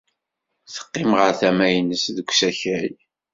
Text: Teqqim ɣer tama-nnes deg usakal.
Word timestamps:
Teqqim 0.73 1.11
ɣer 1.19 1.31
tama-nnes 1.39 2.03
deg 2.15 2.29
usakal. 2.31 2.93